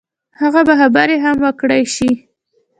[0.41, 2.09] هغه به خبرې هم وکړای شي.